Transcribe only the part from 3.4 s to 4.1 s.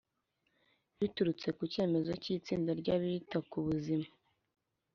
ku buzima